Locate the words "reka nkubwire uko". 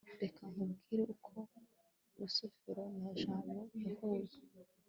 0.21-1.31